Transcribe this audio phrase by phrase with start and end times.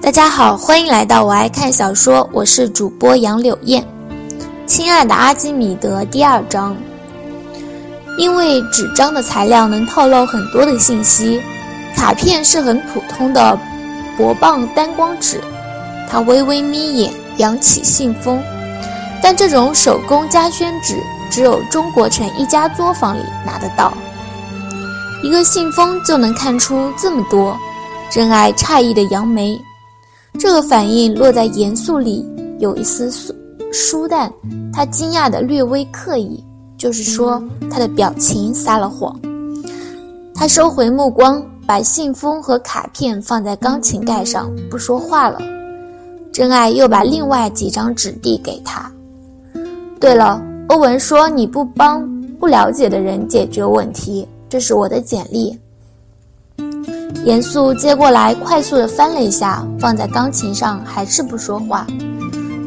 [0.00, 3.84] 大家好，欢迎来到我爱看小说，我是主播杨柳燕。
[4.66, 6.76] 亲爱的阿基米德第二章，
[8.16, 11.42] 因为纸张的材料能透露很多的信息，
[11.96, 13.58] 卡片是很普通的
[14.16, 15.40] 薄棒单光纸。
[16.08, 18.40] 他微微眯眼，扬起信封，
[19.20, 20.94] 但这种手工加宣纸
[21.28, 23.92] 只有中国城一家作坊里拿得到。
[25.24, 27.56] 一个信封就能看出这么多，
[28.12, 29.58] 真爱诧异的扬眉。
[30.38, 32.22] 这个反应落在严肃里，
[32.58, 33.34] 有一丝疏
[33.72, 34.30] 疏淡。
[34.70, 36.44] 他惊讶的略微刻意，
[36.76, 39.18] 就是说他的表情撒了谎。
[40.34, 45.38] 他收回目光，把信封和卡片放在钢琴盖上，不说话了。
[46.30, 48.92] 真爱又把另外几张纸递给他。
[49.98, 50.38] 对了，
[50.68, 52.06] 欧文说你不帮
[52.38, 55.58] 不了解的人解决问题，这是我的简历。
[57.24, 61.86] 严肃接过来，快速地翻了一下，放在钢琴上，还是不说话。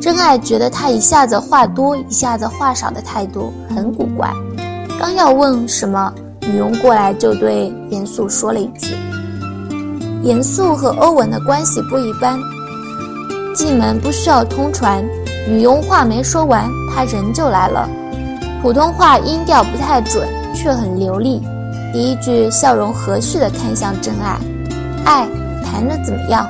[0.02, 4.32] 真爱觉得他一下子话多，一下子话少的态度很古怪。
[5.00, 8.96] 刚要问什么，女佣过来就对严肃说了一句
[10.24, 12.40] ：“严肃和欧文的关系不一般。”
[13.56, 15.04] 进门不需要通传。
[15.48, 17.90] 女佣话没说完，他人就来了。
[18.62, 21.42] 普通话音调不太准，却很流利。
[21.96, 24.38] 第一句，笑容和煦地看向真爱，
[25.06, 25.26] 爱
[25.64, 26.46] 谈的怎么样？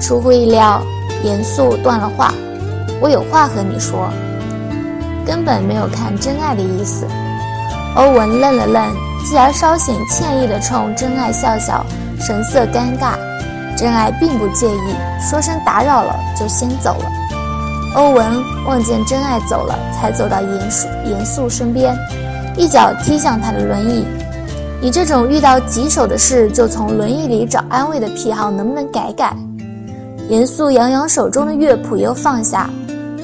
[0.00, 0.82] 出乎意料，
[1.22, 2.34] 严肃断了话。
[3.00, 4.08] 我有话和你说。
[5.24, 7.06] 根本没有看真爱的意思。
[7.94, 8.92] 欧文愣了愣，
[9.24, 11.86] 继而稍显歉意地冲真爱笑笑，
[12.18, 13.14] 神色尴尬。
[13.76, 17.06] 真爱并不介意，说声打扰了就先走了。
[17.94, 21.96] 欧文望见真爱走了，才走到严肃严肃身边，
[22.56, 24.04] 一脚踢向他的轮椅。
[24.82, 29.32] 你这种遇到棘手的事就从轮椅里找安慰的癖好，能不能改改？
[30.28, 32.68] 严肃扬扬手中的乐谱，又放下，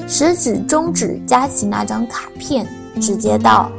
[0.07, 2.65] 食指、中指夹起那张卡片，
[3.01, 3.69] 直接道：“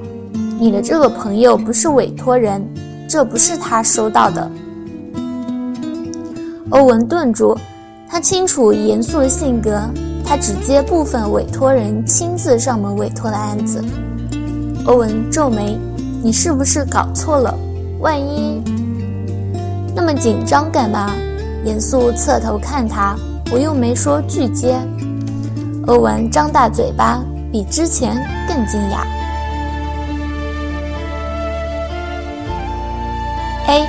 [0.61, 2.63] 你的这个朋友不是委托人，
[3.09, 4.51] 这不是他收到的。”
[6.69, 7.57] 欧文顿住，
[8.07, 9.81] 他清楚严肃的性格，
[10.23, 13.83] 他只接部分委托人亲自上门委托的案子。
[14.85, 15.79] 欧文皱眉
[16.23, 17.55] ：“你是不是搞错了？”
[18.01, 18.63] 万一
[19.95, 21.13] 那么紧张干嘛？
[21.65, 23.15] 严肃侧头看他，
[23.53, 24.75] 我又没说拒接。
[25.87, 27.21] 欧文张大嘴巴，
[27.53, 28.17] 比之前
[28.49, 29.05] 更惊讶。
[33.67, 33.87] A，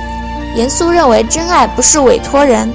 [0.56, 2.68] 严肃认为真爱不是委托人。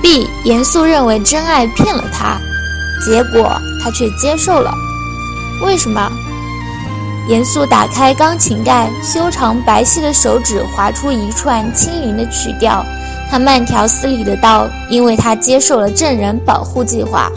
[0.00, 2.38] B，严肃认为真爱骗了他，
[3.04, 3.50] 结果
[3.82, 4.72] 他却接受了。
[5.64, 6.08] 为什么？
[7.28, 12.82] 严肃打开钢琴盖，修长白皙的手指划出一串轻灵的曲调。
[13.30, 17.30] 他慢条斯理的道：“因为他接受了证人保护计划，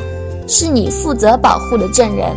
[0.47, 2.29] 是你负责保护的证人。”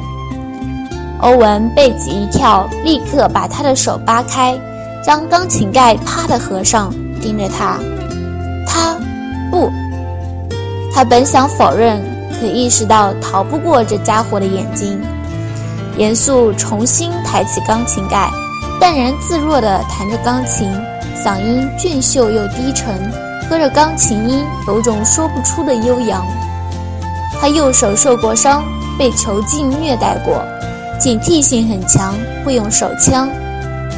[1.22, 4.58] 欧文背脊一跳，立刻把他的手扒开，
[5.00, 6.92] 将钢琴盖啪的合上，
[7.22, 7.78] 盯着他。
[8.66, 8.96] 他
[9.52, 9.70] 不，
[10.92, 12.02] 他本想否认，
[12.40, 15.00] 可意识到逃不过这家伙的眼睛。
[15.96, 18.28] 严肃重新抬起钢琴盖，
[18.80, 20.68] 淡然自若地弹着钢琴，
[21.24, 23.10] 嗓音俊秀又低沉，
[23.48, 26.26] 和着钢琴音有种说不出的悠扬。
[27.40, 28.64] 他右手受过伤，
[28.98, 30.42] 被囚禁虐待过，
[30.98, 33.28] 警惕性很强，会用手枪。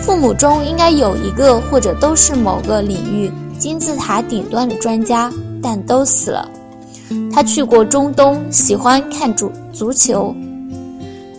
[0.02, 5.30] 父母中应该有一个或者都是某个领域金字塔顶端的专家，
[5.62, 6.46] 但都死了。
[7.32, 10.34] 他去过中东，喜欢看足足球。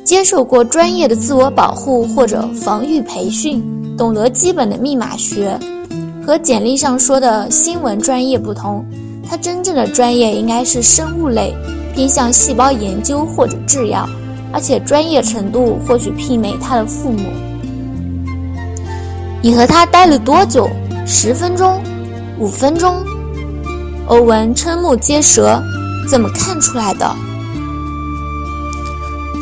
[0.08, 3.62] 接受过专业的自我保护或者防御培训，
[3.98, 5.60] 懂得基本的密码学。
[6.26, 8.86] 和简历上说的新闻专业不同，
[9.30, 11.54] 他真正的专业应该是生物类，
[11.94, 14.08] 偏向细胞研究或者制药，
[14.54, 17.24] 而且专业程度或许媲美他的父母。
[19.42, 20.70] 你和他待了多久？
[21.06, 21.82] 十分钟？
[22.40, 22.96] 五分钟？
[24.08, 25.62] 欧文瞠目结舌，
[26.10, 27.14] 怎么看出来的？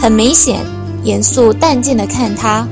[0.01, 0.63] 很明显，
[1.03, 2.67] 严肃淡静地看他，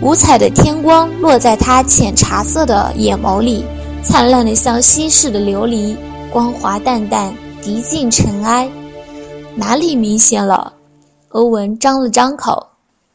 [0.00, 3.64] 五彩的天光落在他浅茶色的眼眸里，
[4.02, 5.96] 灿烂的像稀释的琉璃，
[6.30, 7.32] 光滑淡淡，
[7.62, 8.68] 涤尽尘埃。
[9.54, 10.72] 哪里明显了？
[11.28, 12.66] 欧文张了张口，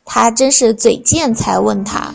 [0.05, 2.13] 他真是嘴贱才问他。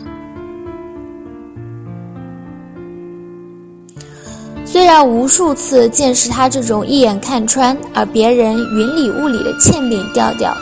[4.64, 10.56] 虽然无数次见识他这种一眼看穿，而别人云里雾里的欠扁调调。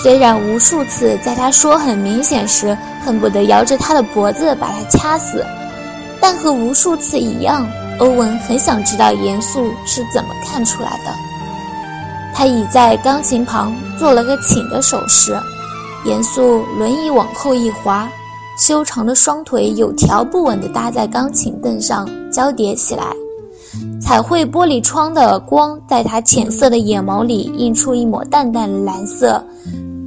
[0.00, 5.44] 虽然无数次在他说很明显时，恨不得摇着他的脖子把他掐死，
[6.20, 7.68] 但和无数次一样，
[7.98, 11.12] 欧文很想知道严肃是怎么看出来的。
[12.32, 15.36] 他倚在钢琴旁做了个请的手势，
[16.04, 18.08] 严肃轮椅往后一滑，
[18.56, 23.04] 修长的双腿有条不紊地搭在钢琴凳上，交叠起来。
[24.00, 29.44] 彩绘玻璃窗的光在他浅色的眼眸里映出一抹淡淡的蓝色，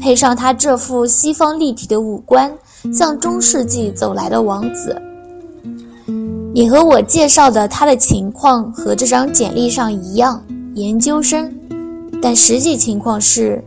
[0.01, 2.51] 配上他这副西方立体的五官，
[2.91, 4.99] 像中世纪走来的王子。
[6.53, 10.43] 你和我介绍的他的情况和这张简历上一样，
[10.73, 11.53] 研究生。
[12.19, 13.63] 但实际情况是，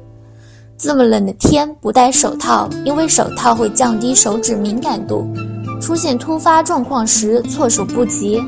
[0.77, 5.25] 这么冷的天不戴手套，因为手套会降低手指敏感度，
[5.81, 8.43] 出现突发状况时措手不及。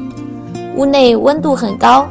[0.77, 2.07] 屋内温度很高，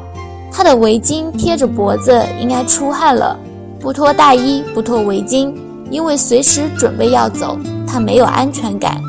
[0.52, 3.38] 他的围巾贴着脖子，应该出汗了。
[3.80, 5.54] 不脱大衣，不脱围巾，
[5.90, 9.02] 因为随时准备要走，他没有安全感。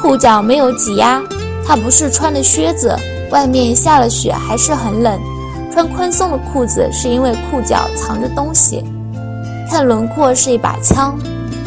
[0.00, 1.22] 裤脚没有挤压。
[1.64, 2.96] 他不是穿的靴子，
[3.30, 5.18] 外面下了雪还是很冷。
[5.72, 8.84] 穿宽松的裤子是因为裤脚藏着东西。
[9.70, 11.16] 看轮廓是一把枪。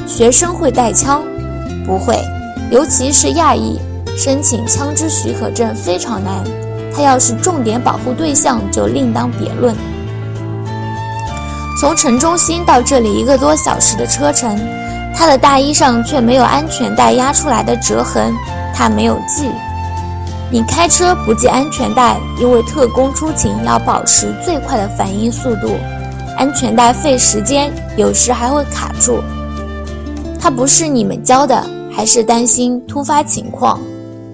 [0.05, 1.23] 学生会带枪？
[1.85, 2.19] 不会，
[2.69, 3.79] 尤其是亚裔，
[4.17, 6.43] 申请枪支许可证非常难。
[6.93, 9.73] 他要是重点保护对象就另当别论。
[11.77, 14.57] 从城中心到这里一个多小时的车程，
[15.13, 18.33] 他的大衣上却没有安全带压出来的折痕。
[18.73, 19.49] 他没有系。
[20.51, 25.69] 你开车不系安全带，因为特工出勤要保持最快的反应速度，
[26.37, 29.21] 安全带费时间，有时还会卡住。
[30.39, 31.61] 他不是你们教的，
[31.91, 33.79] 还是担心突发情况？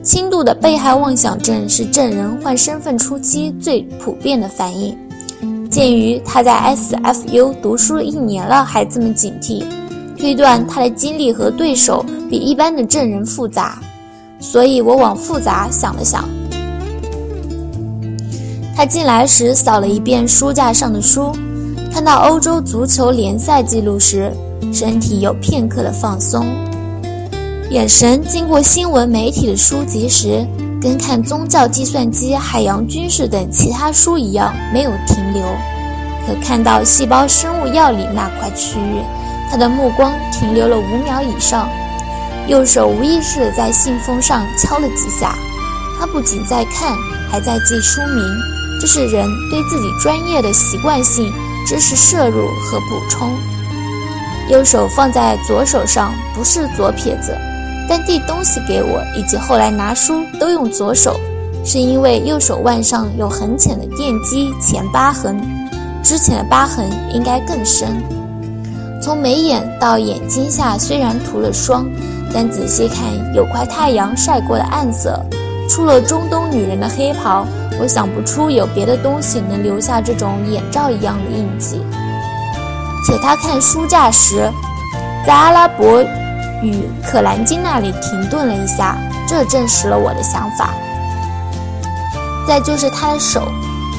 [0.03, 4.97] 轻度的被害妄想症是证人换身份初期最普遍的反应。
[5.71, 9.63] 鉴于他在 SFU 读书一年了还这么警惕，
[10.17, 13.81] 推断他的经历和对手比一般的证人复杂。
[14.37, 16.27] 所以我往复杂想了想。
[18.75, 21.31] 他进来时扫了一遍书架上的书，
[21.93, 24.29] 看到欧洲足球联赛记录时，
[24.73, 26.45] 身体有片刻的放松，
[27.69, 30.45] 眼神经过新闻媒体的书籍时，
[30.81, 35.43] 跟看宗教、计算机、海洋、军事等其他书一样没有停留。
[36.25, 39.01] 可看到细胞生物药理那块区域，
[39.49, 41.69] 他的目光停留了五秒以上。
[42.47, 45.35] 右手无意识地在信封上敲了几下，
[45.99, 46.97] 他不仅在看，
[47.29, 48.23] 还在记书名。
[48.81, 51.31] 这是人对自己专业的习惯性
[51.67, 53.29] 知识摄入和补充。
[54.49, 57.37] 右手放在左手上，不是左撇子，
[57.91, 61.19] 但递东西给我以及后来拿书都用左手，
[61.65, 65.37] 是因为右手腕上有很浅的电击前疤痕，
[66.01, 68.01] 之前的疤痕应该更深。
[69.03, 71.85] 从眉眼到眼睛下虽然涂了霜。
[72.33, 75.21] 但仔细看，有块太阳晒过的暗色。
[75.69, 77.45] 除了中东女人的黑袍，
[77.77, 81.81] 我想不出有别的东西能留下这种眼罩一样的印记。
[83.05, 84.49] 且他看书架时，
[85.27, 86.01] 在阿拉伯
[86.61, 86.71] 与
[87.03, 88.97] 《可兰经》那里停顿了一下，
[89.27, 90.73] 这证实了我的想法。
[92.47, 93.47] 再就是他的手，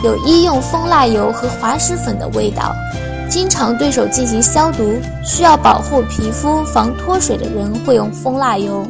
[0.04, 2.72] 有医用蜂蜡油和滑石粉的味道。
[3.28, 4.82] 经常对手进行消毒，
[5.24, 8.84] 需要保护皮肤、防脱水的人会用蜂蜡油；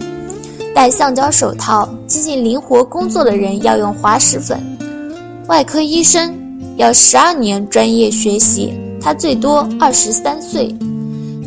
[0.75, 4.61] 戴橡胶手套、进行灵活工作的人要用滑石粉。
[5.47, 6.35] 外科医生
[6.76, 10.75] 要十二年专业学习，他最多二十三岁。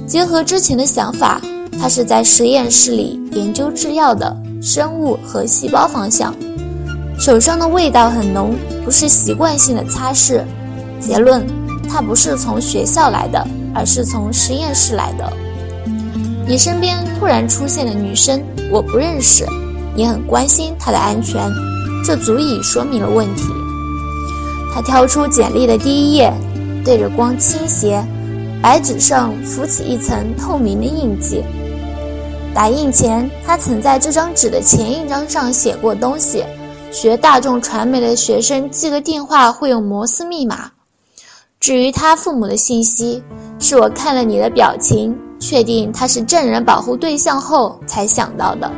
[0.07, 1.41] 结合之前的想法，
[1.79, 6.33] 他是在实验室里研究制药的，生物和细胞方向。
[7.19, 10.43] 手上的味道很浓，不是习惯性的擦拭。
[10.99, 11.45] 结论。
[11.87, 15.31] 他不是从学校来的，而是从实验室来的。
[16.45, 18.41] 你身边突然出现的女生，
[18.71, 19.45] 我不认识。
[19.95, 21.39] 你很关心她的安全，
[22.03, 23.43] 这足以说明了问题。
[24.73, 26.33] 他挑出简历的第一页，
[26.83, 28.03] 对着光倾斜，
[28.61, 31.43] 白纸上浮起一层透明的印记。
[32.55, 36.41] 打印前，他曾在这张纸的前一张上写过东西。
[36.89, 40.71] 学大众传媒的学生记个电话会用摩斯密码。
[41.59, 43.21] 至于他父母的信息，
[43.59, 48.71] 是我看了你的表情，确定他是证人保护对象后才想到的。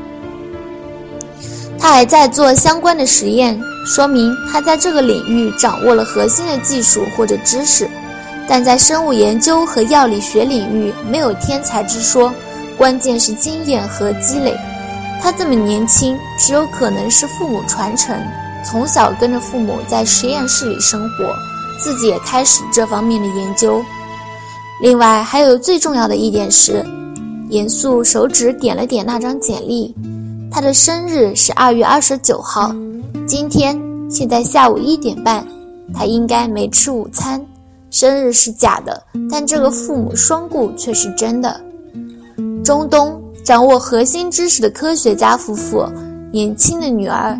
[1.77, 7.88] 他还在做相关的实验，说明他在这个领域掌握了核心的技术或者知识，
[8.50, 12.34] 但在生物研究和药理学领域没有天才之说，
[12.77, 14.55] 关键是经验和积累。
[15.22, 18.15] 他这么年轻，只有可能是父母传承，
[18.63, 21.34] 从小跟着父母在实验室里生活。
[21.79, 23.84] 自己也开始这方面的研究。
[24.81, 26.84] 另外，还有最重要的一点是，
[27.50, 29.96] 严肃手指点了点那张简历，
[30.51, 32.75] 他的生日是二月二十九号。
[33.27, 33.79] 今天
[34.10, 35.46] 现在下午一点半，
[35.93, 37.39] 他应该没吃午餐。
[37.91, 41.62] 生日是假的，但这个父母双顾却是真的。
[42.67, 45.86] 中东掌握核心知识的科学家夫妇，
[46.33, 47.39] 年轻的女儿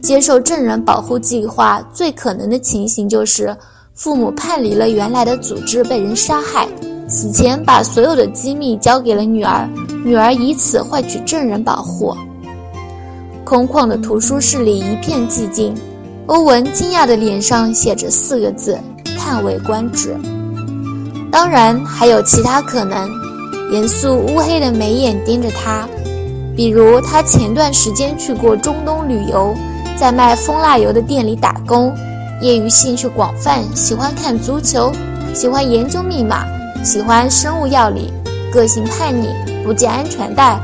[0.00, 3.52] 接受证人保护计划，最可能的情形就是
[3.94, 6.68] 父母叛离了原来的组织，被人杀害，
[7.08, 9.68] 死前把所有的机密交给了女儿，
[10.04, 12.16] 女儿以此换取证人保护。
[13.44, 15.74] 空旷的图书室里一片寂静，
[16.26, 18.78] 欧文惊讶的脸上写着四个字。
[19.18, 20.16] 叹为观止。
[21.28, 23.10] 当然还有其他可能。
[23.70, 25.88] 严肃乌黑的眉眼盯着他，
[26.56, 29.54] 比如他前段时间去过中东旅游，
[29.96, 31.94] 在卖蜂蜡油的店里打工，
[32.40, 34.92] 业余兴趣广泛，喜欢看足球，
[35.32, 36.44] 喜欢研究密码，
[36.82, 38.12] 喜欢生物药理，
[38.52, 39.28] 个性叛逆，
[39.64, 40.58] 不系安全带，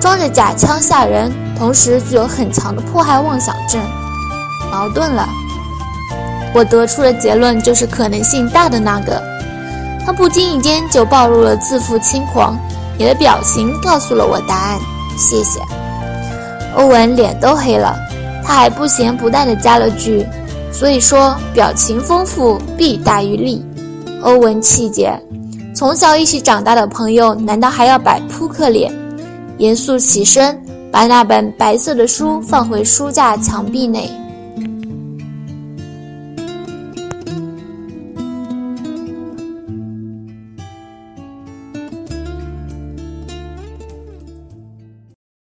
[0.00, 3.80] 装着假枪吓人，同时具有很强的迫害妄想症。
[4.72, 5.28] 矛盾了。
[6.52, 9.33] 我得出的结论就是可能性大的那个。
[10.04, 12.58] 他不经意间就暴露了自负轻狂。
[12.98, 14.78] 你的表情告诉了我答案，
[15.18, 15.58] 谢谢。
[16.76, 17.96] 欧文脸都黑了，
[18.44, 20.26] 他还不咸不淡地加了句
[20.72, 23.64] ：“所以说，表情丰富弊大于利。”
[24.22, 25.12] 欧文气结，
[25.74, 28.92] 从小一起长大的朋友，难道还要摆扑克脸？
[29.58, 30.58] 严肃起身，
[30.90, 34.10] 把那本白色的书放回书架墙壁内。